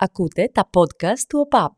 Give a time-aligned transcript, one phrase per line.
[0.00, 1.72] Ακούτε τα podcast του ΟΠΑΠ.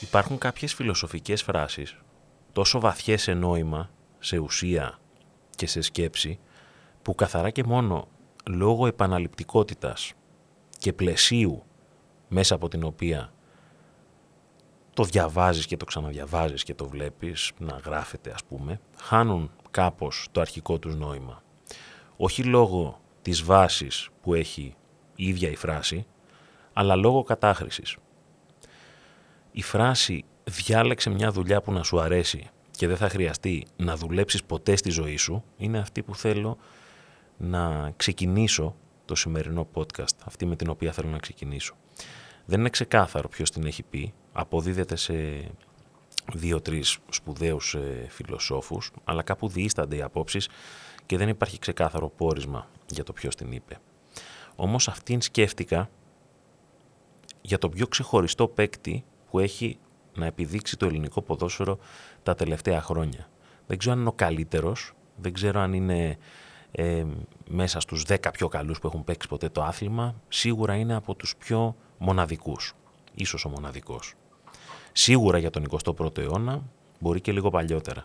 [0.00, 1.96] Υπάρχουν κάποιες φιλοσοφικές φράσεις
[2.52, 4.98] τόσο βαθιές σε νόημα, σε ουσία
[5.50, 6.38] και σε σκέψη
[7.02, 8.08] που καθαρά και μόνο
[8.50, 10.12] λόγω επαναληπτικότητας
[10.78, 11.62] και πλαισίου
[12.28, 13.32] μέσα από την οποία
[14.94, 20.40] το διαβάζεις και το ξαναδιαβάζεις και το βλέπεις να γράφεται ας πούμε, χάνουν κάπως το
[20.40, 21.42] αρχικό τους νόημα.
[22.16, 24.74] Όχι λόγω της βάσης που έχει
[25.16, 26.06] η ίδια η φράση,
[26.72, 27.96] αλλά λόγω κατάχρησης.
[29.50, 34.44] Η φράση «διάλεξε μια δουλειά που να σου αρέσει και δεν θα χρειαστεί να δουλέψεις
[34.44, 36.58] ποτέ στη ζωή σου» είναι αυτή που θέλω
[37.36, 41.74] να ξεκινήσω το σημερινό podcast, αυτή με την οποία θέλω να ξεκινήσω.
[42.44, 45.14] Δεν είναι ξεκάθαρο ποιος την έχει πει, αποδίδεται σε
[46.34, 50.48] δύο-τρεις σπουδαίους ε, φιλοσόφους, αλλά κάπου διήστανται οι απόψεις
[51.08, 53.80] και δεν υπάρχει ξεκάθαρο πόρισμα για το ποιος την είπε.
[54.56, 55.90] Όμως αυτήν σκέφτηκα
[57.40, 59.78] για το πιο ξεχωριστό παίκτη που έχει
[60.14, 61.78] να επιδείξει το ελληνικό ποδόσφαιρο
[62.22, 63.28] τα τελευταία χρόνια.
[63.66, 66.18] Δεν ξέρω αν είναι ο καλύτερος, δεν ξέρω αν είναι
[66.70, 67.04] ε,
[67.48, 71.36] μέσα στους 10 πιο καλούς που έχουν παίξει ποτέ το άθλημα, σίγουρα είναι από τους
[71.36, 72.74] πιο μοναδικούς,
[73.14, 74.14] ίσως ο μοναδικός.
[74.92, 76.62] Σίγουρα για τον 21ο αιώνα,
[76.98, 78.04] μπορεί και λίγο παλιότερα.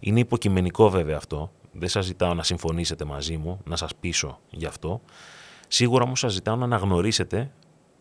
[0.00, 4.66] Είναι υποκειμενικό βέβαια αυτό, δεν σας ζητάω να συμφωνήσετε μαζί μου, να σας πείσω γι'
[4.66, 5.00] αυτό.
[5.68, 7.50] Σίγουρα όμως σας ζητάω να αναγνωρίσετε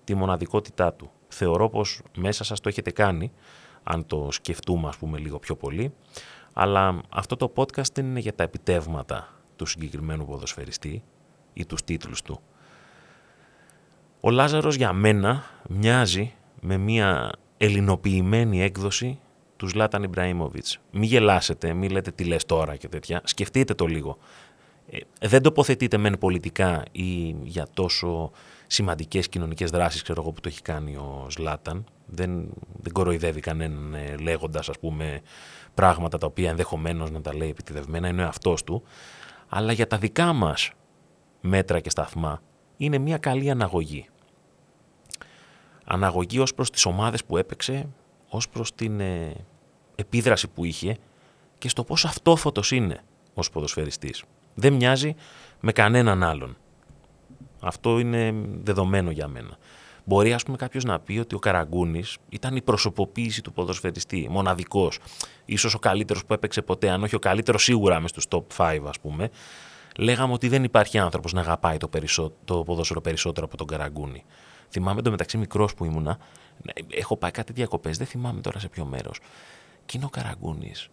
[0.03, 1.11] τη μοναδικότητά του.
[1.27, 3.31] Θεωρώ πως μέσα σας το έχετε κάνει,
[3.83, 5.93] αν το σκεφτούμε ας πούμε λίγο πιο πολύ,
[6.53, 11.03] αλλά αυτό το podcast δεν είναι για τα επιτεύγματα του συγκεκριμένου ποδοσφαιριστή
[11.53, 12.39] ή τους τίτλους του.
[14.19, 19.19] Ο Λάζαρος για μένα μοιάζει με μια ελληνοποιημένη έκδοση
[19.57, 20.79] τους Ζλάταν Ιμπραήμοβιτς.
[20.91, 23.21] Μην γελάσετε, μην λέτε τι λες τώρα και τέτοια.
[23.23, 24.17] Σκεφτείτε το λίγο.
[24.89, 28.31] Ε, δεν τοποθετείτε μεν πολιτικά ή για τόσο
[28.67, 31.85] σημαντικές κοινωνικές δράσεις ξέρω εγώ, που το έχει κάνει ο Ζλάταν.
[32.05, 32.47] Δεν,
[32.81, 35.21] δεν κοροϊδεύει κανέναν ε, λέγοντας ας πούμε
[35.73, 38.83] πράγματα τα οποία ενδεχομένως να τα λέει επιτιδευμένα, είναι ο αυτός του.
[39.49, 40.71] Αλλά για τα δικά μας
[41.41, 42.41] μέτρα και σταθμά
[42.77, 44.09] είναι μια καλή αναγωγή.
[45.85, 47.87] Αναγωγή ως προς τις ομάδες που έπαιξε,
[48.35, 49.35] ως προς την ε,
[49.95, 50.97] επίδραση που είχε
[51.57, 53.01] και στο πόσο αυτόφωτος είναι
[53.33, 54.23] ως ποδοσφαιριστής.
[54.55, 55.15] Δεν μοιάζει
[55.59, 56.57] με κανέναν άλλον.
[57.59, 59.57] Αυτό είναι δεδομένο για μένα.
[60.03, 64.99] Μπορεί ας πούμε κάποιος να πει ότι ο Καραγκούνης ήταν η προσωποποίηση του ποδοσφαιριστή, μοναδικός.
[65.45, 68.79] Ίσως ο καλύτερος που έπαιξε ποτέ, αν όχι ο καλύτερος σίγουρα μες στους top 5
[68.87, 69.29] ας πούμε.
[69.97, 74.23] Λέγαμε ότι δεν υπάρχει άνθρωπος να αγαπάει το, περισσό, το ποδόσφαιρο περισσότερο από τον Καραγκούνη.
[74.69, 76.17] Θυμάμαι το μεταξύ μικρός που ήμουνα,
[76.89, 79.19] έχω πάει κάτι διακοπές, δεν θυμάμαι τώρα σε ποιο μέρος.
[79.85, 80.89] Και είναι ο Καραγκούνης.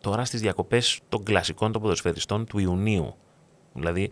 [0.00, 3.14] Τώρα στις διακοπές των κλασικών των ποδοσφαιριστών του Ιουνίου.
[3.72, 4.10] Δηλαδή,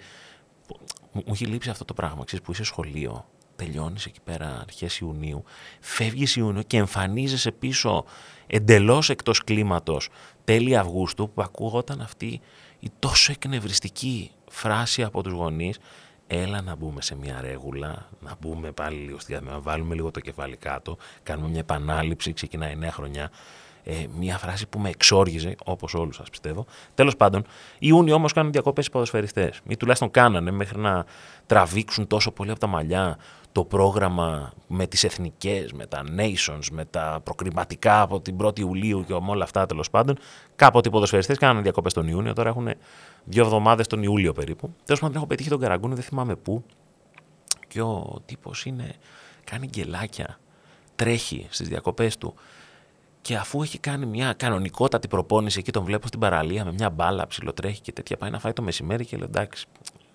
[1.12, 2.24] μου έχει λείψει αυτό το πράγμα.
[2.24, 3.24] Ξέρεις, που είσαι σχολείο,
[3.56, 5.44] τελειώνεις εκεί πέρα αρχές Ιουνίου,
[5.80, 8.04] φεύγεις Ιουνίου και εμφανίζεσαι πίσω
[8.46, 10.08] εντελώς εκτός κλίματος
[10.44, 12.40] τέλη Αυγούστου που ακούγονταν αυτή
[12.80, 15.78] η τόσο εκνευριστική φράση από τους γονείς.
[16.26, 20.20] Έλα να μπούμε σε μια ρέγουλα, να μπούμε πάλι λίγο στη να βάλουμε λίγο το
[20.20, 23.30] κεφάλι κάτω, κάνουμε μια επανάληψη, ξεκινάει η νέα χρονιά
[23.84, 26.66] ε, μια φράση που με εξόργιζε, όπως όλους σας πιστεύω.
[26.94, 27.40] Τέλος πάντων,
[27.78, 29.60] οι Ιούνιοι όμως κάνουν διακοπές οι ποδοσφαιριστές.
[29.68, 31.04] Ή τουλάχιστον κάνανε μέχρι να
[31.46, 33.18] τραβήξουν τόσο πολύ από τα μαλλιά
[33.52, 39.04] το πρόγραμμα με τις εθνικές, με τα nations, με τα προκριματικά από την 1η Ιουλίου
[39.04, 40.18] και με όλα αυτά τέλος πάντων.
[40.56, 42.68] Κάποτε οι ποδοσφαιριστές κάνανε διακοπές τον Ιούνιο, τώρα έχουν
[43.24, 44.74] δύο εβδομάδες τον Ιούλιο περίπου.
[44.84, 46.64] Τέλος πάντων έχω πετύχει τον Καραγκούνη, δεν θυμάμαι πού.
[47.68, 48.94] Και ο τύπος είναι,
[49.44, 50.38] κάνει γκελάκια,
[50.96, 52.34] τρέχει στις διακοπές του.
[53.24, 57.26] Και αφού έχει κάνει μια κανονικότατη προπόνηση, εκεί τον βλέπω στην παραλία με μια μπάλα,
[57.26, 58.16] ψιλοτρέχει και τέτοια.
[58.16, 59.66] Πάει να φάει το μεσημέρι και λέει εντάξει,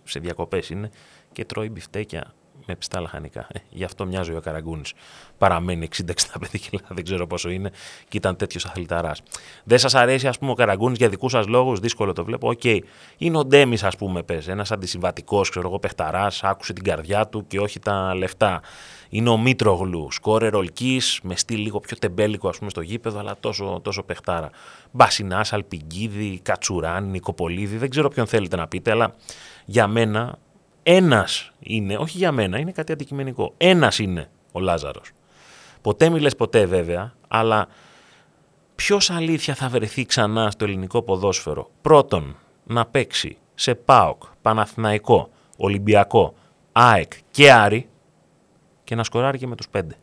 [0.03, 0.89] σε διακοπές είναι
[1.31, 2.33] και τρώει μπιφτέκια
[2.69, 3.47] με πιστά λαχανικά.
[3.51, 4.93] Ε, γι' αυτό μοιάζει ο Καραγκούνης.
[5.37, 6.11] Παραμένει 60-65
[6.51, 7.71] κιλά, δεν ξέρω πόσο είναι,
[8.07, 9.21] και ήταν τέτοιος αθληταράς.
[9.63, 12.49] Δεν σας αρέσει, ας πούμε, ο Καραγκούνης για δικούς σας λόγους, δύσκολο το βλέπω.
[12.49, 12.59] OK.
[12.63, 12.79] Okay.
[13.17, 14.47] Είναι ο Ντέμις, ας πούμε, πες.
[14.47, 18.61] Ένας αντισυμβατικός, ξέρω εγώ, παιχταράς, άκουσε την καρδιά του και όχι τα λεφτά.
[19.09, 23.35] Είναι ο Μήτρογλου, σκόρερ ολκής, με στυλ λίγο πιο τεμπέλικο, ας πούμε, στο γήπεδο, αλλά
[23.39, 24.49] τόσο, τόσο παιχτάρα.
[24.91, 29.13] Μπασινάς, Σαλπιγγίδη, Κατσουράνη, Νικοπολίδη, δεν ξέρω ποιον θέλετε να πείτε, αλλά
[29.65, 30.37] για μένα
[30.83, 33.53] ένας είναι, όχι για μένα, είναι κάτι αντικειμενικό.
[33.57, 35.11] Ένας είναι ο Λάζαρος.
[35.81, 37.67] Ποτέ μιλες ποτέ βέβαια, αλλά
[38.75, 46.33] ποιος αλήθεια θα βρεθεί ξανά στο ελληνικό ποδόσφαιρο; Πρώτον, να παίξει σε ΠΑΟΚ, Παναθηναϊκό, Ολυμπιακό,
[46.71, 47.89] ΑΕΚ και Άρη
[48.83, 49.95] και να σκοράρει και με τους πέντε.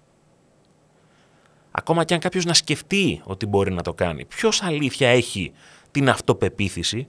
[1.71, 4.25] Ακόμα και αν κάποιος να σκεφτεί ότι μπορεί να το κάνει.
[4.25, 5.53] Ποιος αλήθεια έχει
[5.91, 7.09] την αυτοπεποίθηση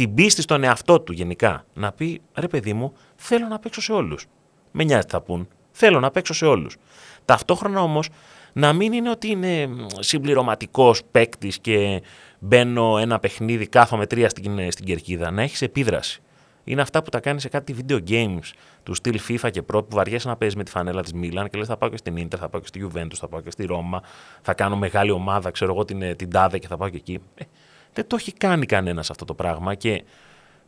[0.00, 1.64] την πίστη στον εαυτό του γενικά.
[1.74, 4.26] Να πει ρε παιδί μου, θέλω να παίξω σε όλους.
[4.70, 5.48] Με νοιάζει τι θα πούν.
[5.70, 6.76] Θέλω να παίξω σε όλους.
[7.24, 8.08] Ταυτόχρονα όμως
[8.52, 9.68] να μην είναι ότι είναι
[9.98, 12.02] συμπληρωματικός παίκτης και
[12.38, 15.30] μπαίνω ένα παιχνίδι, κάθομαι τρία στην, στην κερκίδα.
[15.30, 16.22] Να έχεις επίδραση.
[16.64, 18.50] Είναι αυτά που τα κάνεις σε κάτι video games
[18.82, 21.58] του στυλ FIFA και Pro που βαριέσαι να παίζεις με τη φανέλα της Μίλαν και
[21.58, 23.64] λες: Θα πάω και στην Ιντερ, θα πάω και στη Juventus, θα πάω και στη
[23.64, 24.02] Ρώμα,
[24.42, 27.18] θα κάνω μεγάλη ομάδα, ξέρω εγώ την, την Τάδε και θα πάω και εκεί.
[27.34, 27.44] Ε,
[27.92, 30.04] δεν το έχει κάνει κανένας αυτό το πράγμα και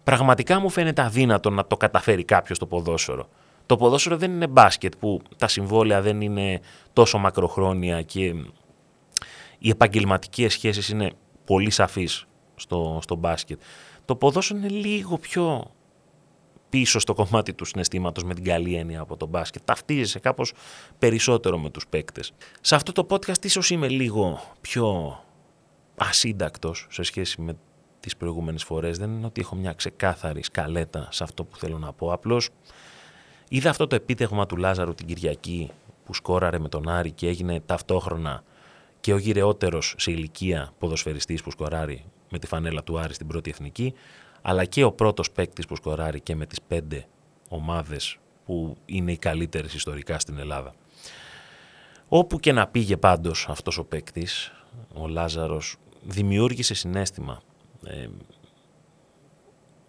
[0.04, 3.28] πραγματικά μου φαίνεται αδύνατο να το καταφέρει κάποιος το ποδόσφαιρο.
[3.66, 6.60] Το ποδόσφαιρο δεν είναι μπάσκετ που τα συμβόλαια δεν είναι
[6.92, 8.34] τόσο μακροχρόνια και
[9.58, 11.12] οι επαγγελματικές σχέσεις είναι
[11.44, 13.60] πολύ σαφείς στο, στο μπάσκετ.
[14.04, 15.70] Το ποδόσφαιρο είναι λίγο πιο
[16.68, 19.62] πίσω στο κομμάτι του συναισθήματος με την καλή έννοια από τον μπάσκετ.
[19.64, 20.52] Ταυτίζεσαι κάπως
[20.98, 22.32] περισσότερο με τους παίκτες.
[22.60, 25.18] Σε αυτό το podcast ίσως είμαι λίγο πιο
[25.96, 27.56] ασύντακτος σε σχέση με
[28.00, 28.98] τις προηγούμενες φορές.
[28.98, 32.12] Δεν είναι ότι έχω μια ξεκάθαρη σκαλέτα σε αυτό που θέλω να πω.
[32.12, 32.48] Απλώς
[33.48, 35.70] είδα αυτό το επίτευγμα του Λάζαρου την Κυριακή
[36.04, 38.42] που σκόραρε με τον Άρη και έγινε ταυτόχρονα
[39.00, 43.50] και ο γυρεότερος σε ηλικία ποδοσφαιριστής που σκοράρει με τη φανέλα του Άρη στην πρώτη
[43.50, 43.94] εθνική
[44.42, 47.06] αλλά και ο πρώτος παίκτης που σκοράρει και με τις πέντε
[47.48, 50.74] ομάδες που είναι οι καλύτερες ιστορικά στην Ελλάδα.
[52.08, 54.52] Όπου και να πήγε πάντως αυτός ο παίκτης,
[54.94, 57.40] ο Λάζαρος, δημιούργησε συνέστημα,
[57.84, 58.08] ε,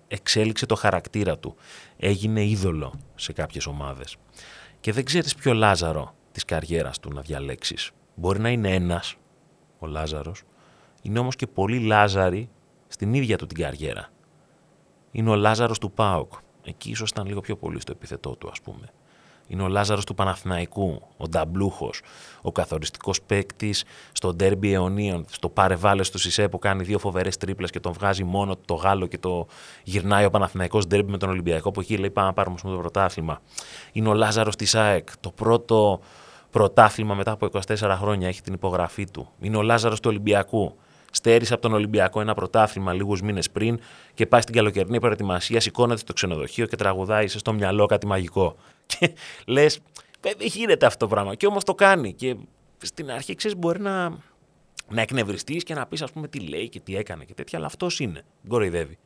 [0.08, 1.56] εξέλιξε το χαρακτήρα του,
[1.98, 4.16] έγινε είδωλο σε κάποιες ομάδες.
[4.80, 7.92] Και δεν ξέρεις ποιο Λάζαρο της καριέρας του να διαλέξεις.
[8.16, 9.16] Μπορεί να είναι ένας,
[9.80, 10.44] ο Λάζαρος,
[11.02, 12.50] είναι όμως και πολύ Λάζαροι
[12.88, 14.10] στην ίδια του την καριέρα
[15.14, 16.34] είναι ο Λάζαρος του ΠΑΟΚ.
[16.64, 18.90] Εκεί ίσως ήταν λίγο πιο πολύ στο επιθετό του ας πούμε.
[19.48, 22.02] Είναι ο Λάζαρος του Παναθηναϊκού, ο Νταμπλούχος,
[22.42, 27.70] ο καθοριστικός παίκτης στο ντέρμπι αιωνίων, στο πάρε στο Σισε που κάνει δύο φοβερές τρίπλες
[27.70, 29.48] και τον βγάζει μόνο το Γάλλο και το
[29.84, 33.42] γυρνάει ο Παναθηναϊκός ντέρμπι με τον Ολυμπιακό που εκεί λέει πάμε να πάρουμε το πρωτάθλημα.
[33.92, 36.00] Είναι ο Λάζαρος της ΑΕΚ, το πρώτο
[36.50, 39.28] πρωτάθλημα μετά από 24 χρόνια έχει την υπογραφή του.
[39.40, 40.76] Είναι ο Λάζαρος του Ολυμπιακού
[41.12, 43.80] στέρισε από τον Ολυμπιακό ένα πρωτάθλημα λίγους μήνες πριν
[44.14, 48.56] και πάει στην καλοκαιρινή προετοιμασία, σηκώνεται στο ξενοδοχείο και τραγουδάει σε στο μυαλό κάτι μαγικό.
[48.86, 49.14] Και
[49.46, 49.80] λες,
[50.20, 51.36] δεν γίνεται αυτό το πράγμα.
[51.36, 52.14] Και όμως το κάνει.
[52.14, 52.36] Και
[52.78, 54.10] στην αρχή ξέρεις, μπορεί να,
[54.90, 57.68] να εκνευριστείς και να πεις, ας πούμε, τι λέει και τι έκανε και τέτοια, αλλά
[57.68, 58.24] αυτός είναι.
[58.48, 58.98] Γκοροϊδεύει.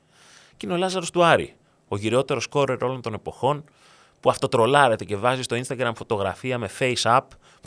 [0.58, 1.56] Και είναι ο Λάζαρος του Άρη,
[1.88, 3.64] ο γυριότερο σκόρερ όλων των εποχών,
[4.20, 7.22] που αυτοτρολάρεται και βάζει στο Instagram φωτογραφία με face up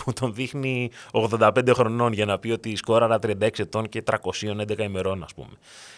[0.05, 5.23] που τον δείχνει 85 χρονών για να πει ότι σκόραρα 36 ετών και 311 ημερών,
[5.23, 5.53] ας πούμε.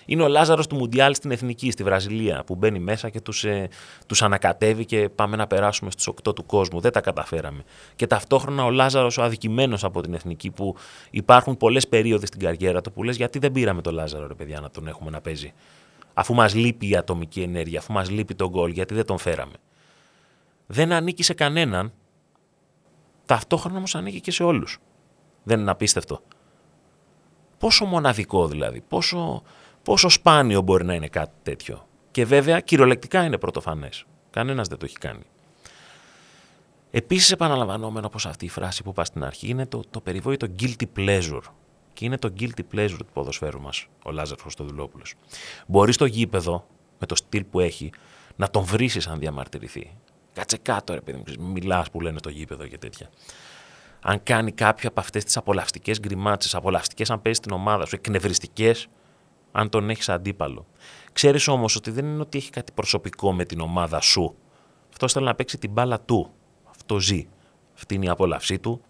[0.06, 3.68] Είναι ο Λάζαρος του Μουντιάλ στην Εθνική, στη Βραζιλία, που μπαίνει μέσα και τους ε,
[4.06, 6.80] τους ανακατεύει και πάμε να περάσουμε στους 8 του κόσμου.
[6.80, 7.64] Δεν τα καταφέραμε.
[7.96, 10.76] Και ταυτόχρονα ο Λάζαρος ο αδικημένος από την Εθνική, που
[11.10, 14.60] υπάρχουν πολλές περίοδοι στην καριέρα του που λες γιατί δεν πήραμε τον Λάζαρο, ρε παιδιά,
[14.60, 15.52] να τον έχουμε να παίζει;
[16.14, 19.52] Αφού μας λείπει η ατομική ενέργεια, αφού μας λείπει τον γκολ, γιατί δεν τον φέραμε.
[20.66, 21.92] Δεν ανήκει σε κανέναν
[23.26, 24.78] Ταυτόχρονα όμως ανήκει και σε όλους.
[25.42, 26.20] Δεν είναι απίστευτο.
[27.58, 29.42] Πόσο μοναδικό δηλαδή, πόσο,
[29.82, 31.86] πόσο σπάνιο μπορεί να είναι κάτι τέτοιο.
[32.10, 34.04] Και βέβαια κυριολεκτικά είναι πρωτοφανές.
[34.30, 35.22] Κανένας δεν το έχει κάνει.
[36.90, 40.84] Επίσης, επαναλαμβανόμενο όπω αυτή η φράση που είπα στην αρχή, είναι το, το περιβόητο guilty
[40.96, 41.42] pleasure.
[41.92, 45.04] Και είναι το guilty pleasure του ποδοσφαίρου μας, ο Λάζαρ Χρωστοδουλόπουλο.
[45.66, 46.66] Μπορείς στο γήπεδο,
[46.98, 47.90] με το στυλ που έχει,
[48.36, 49.90] να τον βρεις αν διαμαρτυρηθεί.
[50.34, 51.50] Κάτσε κάτω, ρε παιδί μου.
[51.52, 53.10] Μιλάς που λένε το γήπεδο και τέτοια.
[54.00, 58.86] Αν κάνει κάποια από αυτές τις απολαυστικές γκριμάτσες, απολαυστικές αν παίζει την ομάδα σου, εκνευριστικές,
[59.52, 60.66] αν τον έχεις αντίπαλο.
[61.12, 64.34] Ξέρεις όμως ότι δεν είναι ότι έχει κάτι προσωπικό με την ομάδα σου.
[64.90, 66.30] Αυτός θέλει να παίξει την μπάλα του.
[66.70, 67.26] Αυτό ζει.
[67.74, 68.80] Αυτή είναι η απόλαυσή του.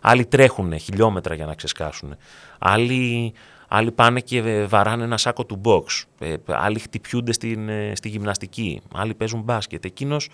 [0.00, 2.16] Άλλοι τρέχουν χιλιόμετρα για να ξεσκάσουν.
[2.58, 3.32] Άλλοι,
[3.68, 6.04] άλλοι πάνε και βαράνε ένα σάκο του box.
[6.18, 8.80] Ε, άλλοι χτυπιούνται στην, ε, στη γυμναστική.
[8.94, 9.84] Άλλοι παίζουν μπάσκετ.
[9.84, 10.28] Εκείνος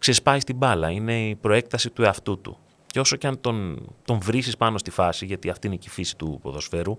[0.00, 0.90] ξεσπάει στην μπάλα.
[0.90, 2.58] Είναι η προέκταση του εαυτού του.
[2.86, 5.92] Και όσο και αν τον, τον βρήσεις πάνω στη φάση, γιατί αυτή είναι και η
[5.92, 6.96] φύση του ποδοσφαίρου,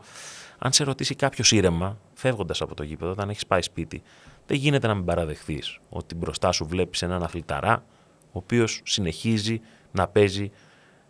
[0.58, 4.02] αν σε ρωτήσει κάποιος ήρεμα, φεύγοντας από το γήπεδο, όταν έχεις πάει σπίτι,
[4.46, 7.84] δεν γίνεται να μην παραδεχθείς ότι μπροστά σου βλέπεις έναν αθληταρά,
[8.26, 10.52] ο οποίος συνεχίζει να παίζει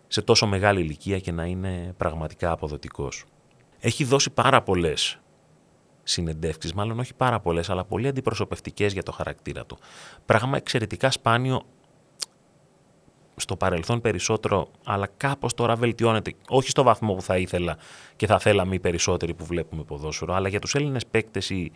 [0.08, 3.26] σε τόσο μεγάλη ηλικία και να είναι πραγματικά αποδοτικός.
[3.80, 5.20] Έχει δώσει πάρα πολλές
[6.04, 9.78] συνεντεύξεις, μάλλον όχι πάρα πολλές, αλλά πολύ αντιπροσωπευτικές για το χαρακτήρα του.
[10.26, 11.66] Πράγμα εξαιρετικά σπάνιο
[13.40, 16.34] στο παρελθόν περισσότερο, αλλά κάπως τώρα βελτιώνεται.
[16.50, 17.78] Όχι στο βαθμό που θα ήθελα
[18.16, 21.72] και θα θέλαμε οι περισσότεροι που βλέπουμε ποδόσφαιρο, αλλά για τους Έλληνες παίκτες ή.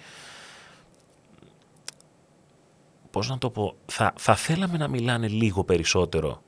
[3.11, 6.41] Πώς να το πω, θα, θα θέλαμε να μιλάνε λίγο περισσότερο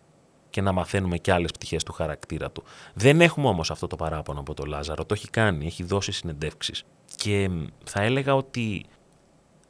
[0.49, 2.63] και να μαθαίνουμε και άλλες πτυχές του χαρακτήρα του.
[2.93, 5.05] Δεν έχουμε όμως αυτό το παράπονο από τον Λάζαρο.
[5.05, 6.83] Το έχει κάνει, έχει δώσει συνεντεύξεις.
[7.15, 7.49] Και
[7.83, 8.85] θα έλεγα ότι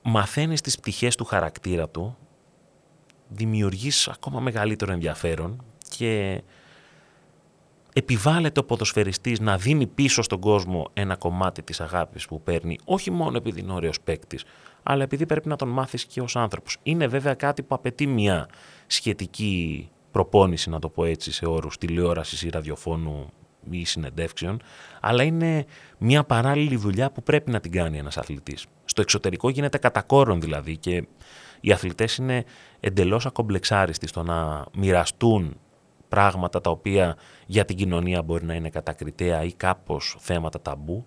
[0.01, 2.17] μαθαίνεις τις πτυχές του χαρακτήρα του,
[3.27, 6.41] δημιουργείς ακόμα μεγαλύτερο ενδιαφέρον και
[7.93, 13.11] επιβάλλεται ο ποδοσφαιριστής να δίνει πίσω στον κόσμο ένα κομμάτι της αγάπης που παίρνει, όχι
[13.11, 14.43] μόνο επειδή είναι ωραίος παίκτης,
[14.83, 16.77] αλλά επειδή πρέπει να τον μάθεις και ως άνθρωπος.
[16.83, 18.49] Είναι βέβαια κάτι που απαιτεί μια
[18.87, 23.29] σχετική προπόνηση, να το πω έτσι, σε όρους τηλεόρασης ή ραδιοφώνου
[23.69, 24.61] ή συνεντεύξεων,
[25.01, 25.65] αλλά είναι
[25.97, 28.65] μια παράλληλη δουλειά που πρέπει να την κάνει ένας αθλητής.
[28.95, 31.07] Στο εξωτερικό γίνεται κατά κόρον δηλαδή και
[31.61, 32.43] οι αθλητές είναι
[32.79, 35.57] εντελώς ακομπλεξάριστοι στο να μοιραστούν
[36.09, 41.05] πράγματα τα οποία για την κοινωνία μπορεί να είναι κατακριτέα ή κάπως θέματα ταμπού,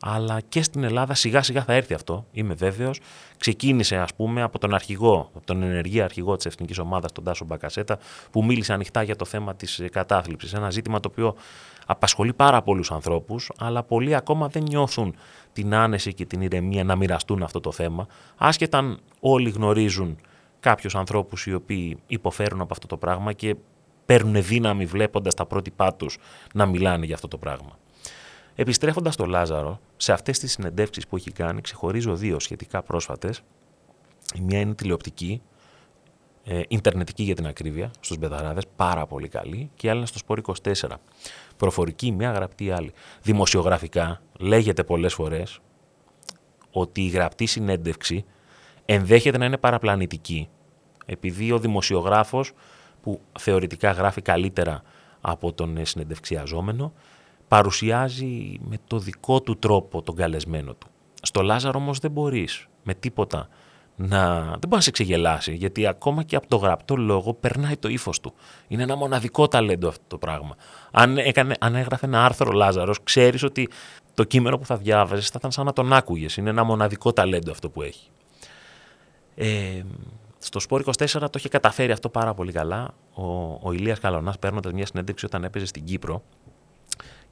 [0.00, 3.00] αλλά και στην Ελλάδα σιγά σιγά θα έρθει αυτό, είμαι βέβαιος.
[3.36, 7.44] Ξεκίνησε ας πούμε από τον αρχηγό, από τον ενεργή αρχηγό της εθνικής ομάδας, τον Τάσο
[7.44, 7.98] Μπακασέτα,
[8.30, 11.34] που μίλησε ανοιχτά για το θέμα της κατάθλιψης, ένα ζήτημα το οποίο
[11.86, 15.14] απασχολεί πάρα πολλούς ανθρώπους, αλλά πολλοί ακόμα δεν νιώθουν
[15.52, 20.18] την άνεση και την ηρεμία να μοιραστούν αυτό το θέμα, άσχετα αν όλοι γνωρίζουν
[20.60, 23.56] κάποιους ανθρώπους οι οποίοι υποφέρουν από αυτό το πράγμα και
[24.06, 26.18] παίρνουν δύναμη βλέποντας τα πρότυπά τους
[26.54, 27.78] να μιλάνε για αυτό το πράγμα.
[28.54, 33.42] Επιστρέφοντας στο Λάζαρο, σε αυτές τις συνεντεύξεις που έχει κάνει, ξεχωρίζω δύο σχετικά πρόσφατες.
[34.34, 35.42] Η μία είναι τηλεοπτική,
[36.48, 40.18] ε, ιντερνετική για την ακρίβεια, στους Μπεδαράδε, πάρα πολύ καλή, και η άλλη είναι στο
[40.18, 40.72] Σπόρ 24.
[41.56, 42.92] Προφορική, μία γραπτή άλλη.
[43.22, 45.58] Δημοσιογραφικά, λέγεται πολλές φορές
[46.70, 48.24] ότι η γραπτή συνέντευξη
[48.84, 50.48] ενδέχεται να είναι παραπλανητική,
[51.06, 52.52] επειδή ο δημοσιογράφος
[53.02, 54.82] που θεωρητικά γράφει καλύτερα
[55.20, 56.92] από τον συνεντευξιαζόμενο,
[57.48, 60.86] παρουσιάζει με το δικό του τρόπο τον καλεσμένο του.
[61.22, 63.48] Στο Λάζαρο όμως δεν μπορείς με τίποτα
[63.96, 64.40] να...
[64.40, 68.20] Δεν μπορεί να σε ξεγελάσει, γιατί ακόμα και από το γραπτό λόγο περνάει το ύφος
[68.20, 68.34] του.
[68.68, 70.56] Είναι ένα μοναδικό ταλέντο αυτό το πράγμα.
[70.90, 73.68] Αν, έκανε, αν έγραφε ένα άρθρο Λάζαρος, ξέρεις ότι
[74.14, 76.36] το κείμενο που θα διάβαζες θα ήταν σαν να τον άκουγες.
[76.36, 78.08] Είναι ένα μοναδικό ταλέντο αυτό που έχει.
[79.34, 79.82] Ε,
[80.38, 82.94] στο Σπόρ 24 το είχε καταφέρει αυτό πάρα πολύ καλά.
[83.14, 83.24] Ο,
[83.62, 86.22] ο Ηλίας Καλονάς παίρνοντας μια συνέντευξη όταν έπαιζε στην Κύπρο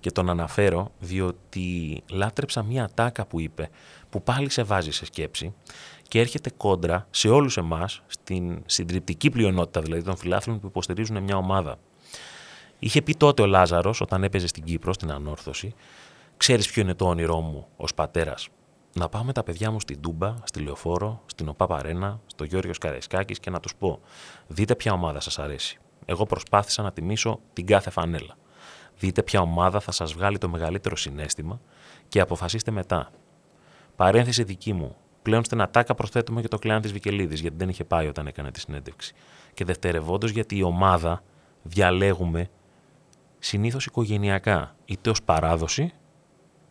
[0.01, 3.71] και τον αναφέρω διότι λάτρεψα μια τάκα που είπε
[4.11, 5.55] που πάλι σε βάζει σε σκέψη
[6.09, 11.37] και έρχεται κόντρα σε όλους εμάς στην συντριπτική πλειονότητα δηλαδή των φιλάθλων που υποστηρίζουν μια
[11.37, 11.79] ομάδα.
[12.79, 15.75] Είχε πει τότε ο Λάζαρος όταν έπαιζε στην Κύπρο, στην Ανόρθωση,
[16.37, 18.49] ξέρεις ποιο είναι το όνειρό μου ως πατέρας;
[18.95, 22.79] Να πάω με τα παιδιά μου στην Τούμπα, στη Λεωφόρο, στην ΟΠΑ Παρένα, στο Γιώργος
[22.79, 24.01] Καραϊσκάκης και να τους πω
[24.47, 25.79] δείτε ποια ομάδα σας αρέσει.
[26.05, 28.37] Εγώ προσπάθησα να τιμήσω την κάθε φανέλα.
[28.99, 31.61] Δείτε ποια ομάδα θα σας βγάλει το μεγαλύτερο συνέστημα
[32.09, 33.11] και αποφασίστε μετά.
[33.97, 34.97] Παρένθεση δική μου.
[35.25, 38.51] Πλέον στην ατάκα προσθέτουμε και το κλειάν της Βικελίδης, γιατί δεν είχε πάει όταν έκανε
[38.51, 39.15] τη συνέντευξη.
[39.55, 41.23] Και δευτερευόντως, γιατί η ομάδα
[41.63, 42.51] διαλέγουμε
[43.39, 45.93] συνήθως οικογενειακά, είτε ως παράδοση,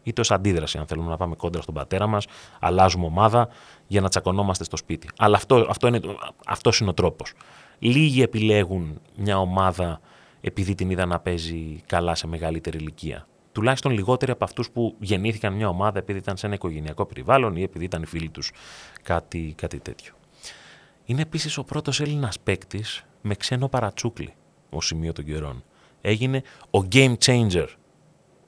[0.03, 0.77] είτε ως αντίδραση.
[0.77, 2.25] Αν θέλουμε να πάμε κόντρα στον πατέρα μας,
[2.59, 3.47] αλλάζουμε ομάδα
[3.87, 5.07] για να τσακωνόμαστε στο σπίτι.
[5.17, 5.99] Αλλά αυτό, αυτό είναι,
[6.45, 7.33] αυτός είναι ο τρόπος.
[7.79, 9.99] Λίγοι επιλέγουν μια ομάδα
[10.41, 13.27] επειδή την είδα να παίζει καλά σε μεγαλύτερη ηλικία.
[13.53, 17.61] Τουλάχιστον λιγότεροι από αυτούς που γεννήθηκαν μια ομάδα επειδή ήταν σε ένα οικογενειακό περιβάλλον ή
[17.61, 18.51] επειδή ήταν οι φίλοι τους
[19.03, 20.13] κάτι, κάτι τέτοιο.
[21.05, 24.33] Είναι επίσης ο πρώτος Έλληνας παίκτης με ξένο παρατσούκλι
[24.69, 25.63] ως σημείο των καιρών.
[26.01, 27.67] Έγινε ο game changer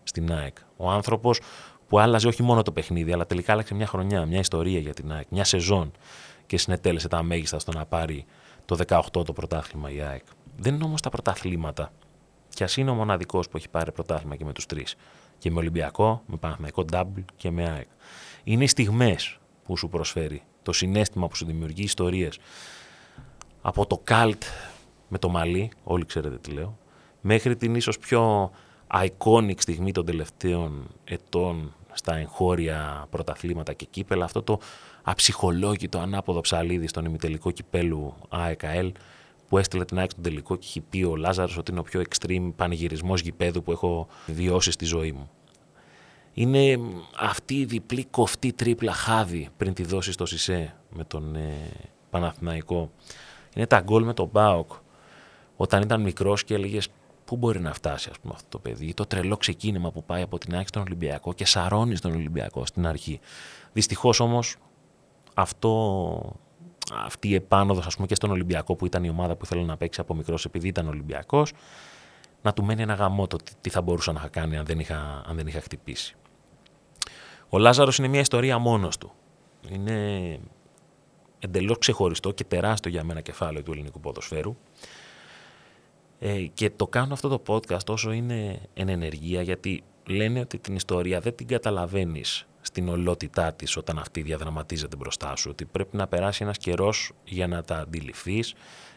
[0.03, 0.57] στην ΑΕΚ.
[0.77, 1.39] Ο άνθρωπος
[1.87, 5.11] που άλλαζε όχι μόνο το παιχνίδι, αλλά τελικά άλλαξε μια χρονιά, μια ιστορία για την
[5.11, 5.91] ΑΕΚ, μια σεζόν
[6.45, 8.25] και συνετέλεσε τα μέγιστα στο να πάρει
[8.65, 10.23] το 18 το πρωτάθλημα η ΑΕΚ.
[10.57, 11.91] Δεν είναι όμως τα πρωταθλήματα.
[12.55, 14.95] Κι α είναι ο μοναδικός που έχει πάρει πρωτάθλημα και με τους τρεις;
[15.37, 17.87] Και με Ολυμπιακό, με Παναθηναϊκό Double και με ΑΕΚ.
[18.43, 20.43] Είναι οι στιγμές που σου προσφέρει.
[20.61, 22.39] Το συνέστημα που σου δημιουργεί ιστορίες.
[23.61, 24.43] Από το καλτ
[25.07, 26.77] με το μαλλί, όλοι ξέρετε τι λέω,
[27.21, 28.51] μέχρι την ίσως πιο
[28.93, 34.59] iconic στιγμή των τελευταίων ετών στα εγχώρια πρωταθλήματα και κύπελα, αυτό το
[35.03, 38.91] αψυχολόγητο ανάποδο ψαλίδι στον ημιτελικό κυπέλου ΑΕΚΑΕΛ
[39.55, 42.01] που έστειλε την ΑΕΚ στον τελικό και έχει πει ο Λάζαρος ότι είναι ο πιο
[42.09, 45.29] extreme πανηγυρισμός γηπέδου που έχω βιώσει στη ζωή μου.
[46.33, 46.79] Είναι
[47.19, 51.69] αυτή η διπλή κοφτή τρίπλα χάδι πριν τη δώσει στο Σισε με τον ε,
[52.09, 52.91] Παναθηναϊκό.
[53.55, 54.71] Είναι τα γκολ με τον Μπάοκ
[55.55, 56.87] όταν ήταν μικρός και έλεγες
[57.25, 58.93] πού μπορεί να φτάσει ας πούμε, αυτό το παιδί.
[58.93, 62.87] Το τρελό ξεκίνημα που πάει από την ΑΕΚ στον Ολυμπιακό και σαρώνει στον Ολυμπιακό στην
[62.87, 63.19] αρχή.
[63.73, 64.55] Δυστυχώς όμως
[65.33, 66.39] αυτό
[66.93, 69.77] αυτή η επάνωδος, ας πούμε, και στον Ολυμπιακό που ήταν η ομάδα που ήθελε να
[69.77, 71.53] παίξει από μικρός επειδή ήταν Ολυμπιακός,
[72.41, 75.23] να του μένει ένα γαμό το τι θα μπορούσα να είχα κάνει αν δεν είχα,
[75.27, 76.15] αν δεν είχα χτυπήσει.
[77.49, 79.11] Ο Λάζαρος είναι μια ιστορία μόνος του.
[79.69, 80.39] Είναι
[81.39, 84.55] εντελώς ξεχωριστό και τεράστιο για μένα κεφάλαιο του ελληνικού ποδοσφαίρου.
[86.19, 90.75] Ε, και το κάνω αυτό το podcast όσο είναι εν ενεργεία γιατί λένε ότι την
[90.75, 95.49] ιστορία δεν την καταλαβαίνεις στην ολότητά της όταν αυτή διαδραματίζεται μπροστά σου.
[95.51, 98.53] Ότι πρέπει να περάσει ένας καιρός για να τα αντιληφθείς,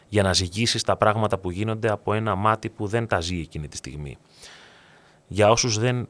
[0.09, 3.67] για να ζυγίσεις τα πράγματα που γίνονται από ένα μάτι που δεν τα ζει εκείνη
[3.67, 4.17] τη στιγμή.
[5.27, 6.07] Για όσους δεν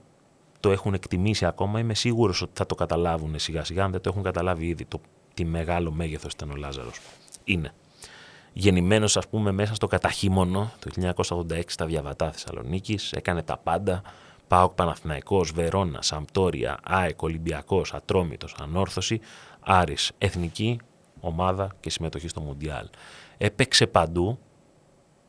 [0.60, 4.10] το έχουν εκτιμήσει ακόμα, είμαι σίγουρος ότι θα το καταλάβουν σιγά σιγά, αν δεν το
[4.10, 5.02] έχουν καταλάβει ήδη το
[5.34, 7.00] τι μεγάλο μέγεθος ήταν ο Λάζαρος.
[7.44, 7.74] Είναι.
[8.54, 11.14] Γεννημένος ας πούμε μέσα στο καταχύμωνο το
[11.50, 14.02] 1986 στα Διαβατά Θεσσαλονίκης, έκανε τα πάντα,
[14.50, 19.20] ΠΑΟΚ Παναθηναϊκός, Βερόνα, Σαμπτόρια, ΑΕΚ, Ολυμπιακός, Ατρόμητος, Ανόρθωση,
[19.60, 20.80] Άρης, Εθνική,
[21.20, 22.90] ομάδα και συμμετοχή στο Μουντιάλ.
[23.38, 24.40] Έπαιξε παντού,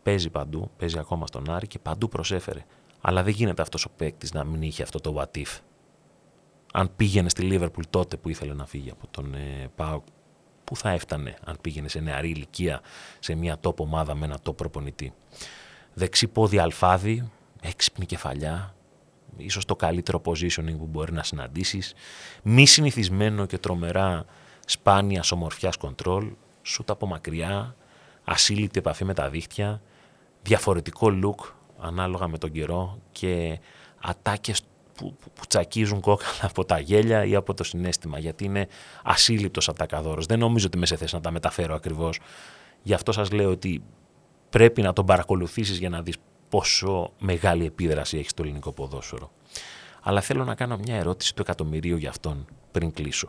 [0.03, 2.65] παίζει παντού, παίζει ακόμα στον Άρη και παντού προσέφερε.
[3.01, 5.59] Αλλά δεν γίνεται αυτός ο παίκτης να μην είχε αυτό το what if.
[6.73, 10.05] Αν πήγαινε στη Λίβερπουλ τότε που ήθελε να φύγει από τον ε, ΠΑΟΚ,
[10.65, 12.81] πού θα έφτανε αν πήγαινε σε νεαρή ηλικία
[13.19, 15.13] σε μια τόπο ομάδα με ένα τόπο προπονητή.
[15.95, 17.31] Δεξί πόδι αλφάδι,
[17.63, 18.75] έξυπνη κεφαλιά,
[19.37, 21.95] ίσως το καλύτερο positioning που μπορεί να συναντήσεις,
[22.43, 24.25] μη συνηθισμένο και τρομερά
[24.67, 26.33] σπάνιας ομορφιάς κοντρόλ,
[26.63, 27.77] σούτ από μακριά,
[28.25, 29.83] ασύλληπτη επαφή με τα δίχτυα,
[30.43, 33.59] διαφορετικό look ανάλογα με τον καιρό και
[34.01, 34.63] ατάκες
[34.95, 38.69] που, που, που τσακίζουν κόκαλα από τα γέλια ή από το συνέστημα, γιατί είναι
[39.05, 40.27] ασύλληπτος ατακαδόρος.
[40.27, 42.19] Δεν νομίζω ότι είμαι σε θέση να τα μεταφέρω ακριβώς.
[42.83, 43.83] Γι' αυτό σας λέω ότι
[44.51, 46.17] πρέπει να τον παρακολουθήσεις για να δεις
[46.51, 49.31] πόσο μεγάλη επίδραση έχει στο ελληνικό ποδόσφαιρο.
[50.03, 53.29] Αλλά θέλω να κάνω μια ερώτηση του εκατομμυρίου για αυτόν πριν κλείσω.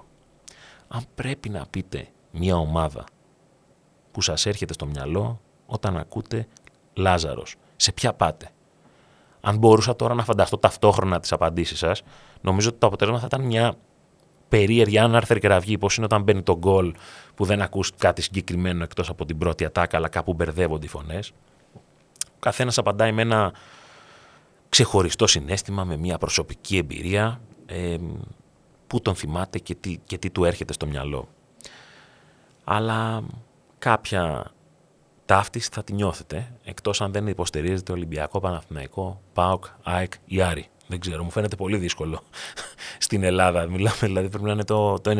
[0.88, 3.04] Αν πρέπει να πείτε μια ομάδα
[4.12, 6.48] που σας έρχεται στο μυαλό όταν ακούτε
[6.94, 8.50] Λάζαρος, σε ποια πάτε;
[9.42, 12.04] Αν μπορούσα τώρα να φανταστώ ταυτόχρονα τις απαντήσεις σας,
[12.42, 13.76] νομίζω ότι το αποτέλεσμα θα ήταν μια
[14.50, 16.94] περίεργη αν άρθρε κραυγή, πώς είναι όταν μπαίνει το γκολ
[17.36, 21.34] που δεν ακούς κάτι συγκεκριμένο εκτός από την πρώτη ατάκα, αλλά κάπου μπερδεύονται οι φωνές
[22.42, 23.54] καθένας απαντάει με ένα
[24.70, 27.98] ξεχωριστό συνέστημα, με μια προσωπική εμπειρία, ε,
[28.88, 31.28] που τον θυμάται και τι, και τι του έρχεται στο μυαλό.
[32.64, 33.24] Αλλά
[33.78, 34.52] κάποια
[35.26, 40.68] ταύτιση θα τη νιώθετε, εκτός αν δεν υποστηρίζετε Ολυμπιακό, Παναθηναϊκό, ΠΑΟΚ, ΑΕΚ ή Άρη.
[40.88, 42.22] Δεν ξέρω, μου φαίνεται πολύ δύσκολο
[43.06, 43.68] στην Ελλάδα.
[43.68, 45.12] Μιλάμε, δηλαδή πρέπει να είναι το, το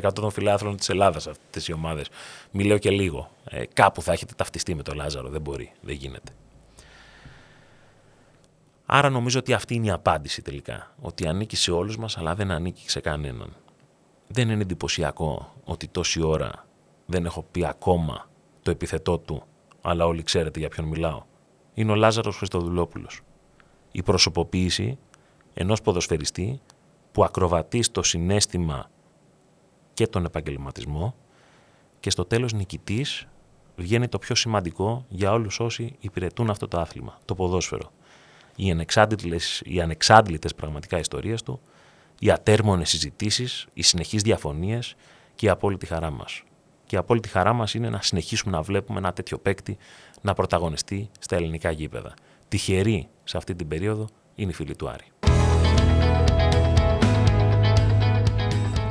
[0.00, 2.08] 90% των φιλάθλων της Ελλάδας αυτές οι ομάδες.
[2.50, 3.30] Μιλάω και λίγο.
[3.44, 5.28] Ε, κάπου θα έχετε ταυτιστεί με τον Λάζαρο.
[5.28, 6.32] Δεν μπορεί, δεν γίνεται.
[8.94, 10.94] Άρα νομίζω ότι αυτή είναι η απάντηση τελικά.
[11.00, 13.56] Ότι ανήκει σε όλους μας αλλά δεν ανήκει σε κανέναν.
[14.28, 16.66] Δεν είναι εντυπωσιακό ότι τόση ώρα
[17.06, 18.28] δεν έχω πει ακόμα
[18.62, 19.42] το επιθετό του,
[19.82, 21.22] αλλά όλοι ξέρετε για ποιον μιλάω.
[21.74, 23.20] Είναι ο Λάζαρος Χριστοδουλόπουλος.
[23.92, 24.98] Η προσωποποίηση
[25.54, 26.60] ενός ποδοσφαιριστή
[27.12, 28.90] που ακροβατεί στο συνέστημα
[29.94, 31.14] και τον επαγγελματισμό
[32.00, 33.26] και στο τέλος νικητής
[33.76, 37.90] βγαίνει το πιο σημαντικό για όλους όσοι υπηρετούν αυτό το άθλημα, το ποδόσφαιρο
[38.56, 41.60] οι ανεξάντλητες, οι ανεξάντλητες πραγματικά ιστορίες του,
[42.18, 44.94] οι ατέρμονες συζητήσεις, οι συνεχείς διαφωνίες
[45.34, 46.42] και η απόλυτη χαρά μας.
[46.86, 49.76] Και η απόλυτη χαρά μας είναι να συνεχίσουμε να βλέπουμε ένα τέτοιο παίκτη
[50.20, 52.14] να πρωταγωνιστεί στα ελληνικά γήπεδα.
[52.48, 55.04] Τυχεροί σε αυτή την περίοδο είναι οι φίλοι του Άρη.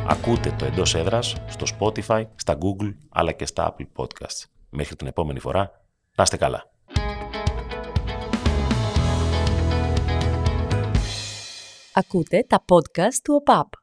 [0.07, 4.43] Ακούτε το εντός έδρας στο Spotify, στα Google αλλά και στα Apple Podcasts.
[4.69, 5.81] Μέχρι την επόμενη φορά,
[6.15, 6.70] να είστε καλά.
[12.01, 13.80] Ακούτε τα podcast του ΟΠΑΠ.